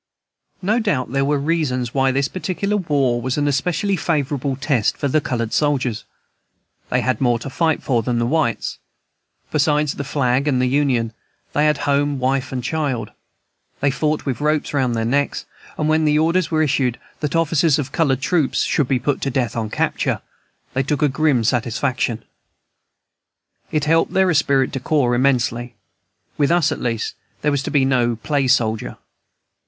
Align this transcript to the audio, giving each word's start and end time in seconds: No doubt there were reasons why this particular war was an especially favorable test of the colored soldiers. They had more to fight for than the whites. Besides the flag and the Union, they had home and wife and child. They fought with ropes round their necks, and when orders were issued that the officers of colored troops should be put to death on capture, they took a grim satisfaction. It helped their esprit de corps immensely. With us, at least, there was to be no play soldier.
No 0.63 0.79
doubt 0.79 1.11
there 1.11 1.23
were 1.23 1.37
reasons 1.37 1.93
why 1.93 2.11
this 2.11 2.27
particular 2.27 2.75
war 2.75 3.21
was 3.21 3.37
an 3.37 3.47
especially 3.47 3.95
favorable 3.95 4.55
test 4.55 5.03
of 5.03 5.11
the 5.11 5.21
colored 5.21 5.53
soldiers. 5.53 6.05
They 6.89 7.01
had 7.01 7.21
more 7.21 7.37
to 7.37 7.51
fight 7.51 7.83
for 7.83 8.01
than 8.01 8.17
the 8.17 8.25
whites. 8.25 8.79
Besides 9.51 9.93
the 9.93 10.03
flag 10.03 10.47
and 10.47 10.59
the 10.59 10.65
Union, 10.65 11.13
they 11.53 11.67
had 11.67 11.77
home 11.77 12.13
and 12.13 12.19
wife 12.19 12.51
and 12.51 12.63
child. 12.63 13.11
They 13.79 13.91
fought 13.91 14.25
with 14.25 14.41
ropes 14.41 14.73
round 14.73 14.95
their 14.95 15.05
necks, 15.05 15.45
and 15.77 15.87
when 15.87 16.07
orders 16.17 16.49
were 16.49 16.63
issued 16.63 16.99
that 17.19 17.29
the 17.29 17.39
officers 17.39 17.77
of 17.77 17.91
colored 17.91 18.21
troops 18.21 18.63
should 18.63 18.87
be 18.87 18.97
put 18.97 19.21
to 19.21 19.29
death 19.29 19.55
on 19.55 19.69
capture, 19.69 20.23
they 20.73 20.81
took 20.81 21.03
a 21.03 21.09
grim 21.09 21.43
satisfaction. 21.43 22.25
It 23.71 23.85
helped 23.85 24.13
their 24.13 24.31
esprit 24.31 24.71
de 24.71 24.79
corps 24.79 25.13
immensely. 25.13 25.75
With 26.39 26.49
us, 26.49 26.71
at 26.71 26.81
least, 26.81 27.13
there 27.43 27.51
was 27.51 27.61
to 27.61 27.69
be 27.69 27.85
no 27.85 28.15
play 28.15 28.47
soldier. 28.47 28.97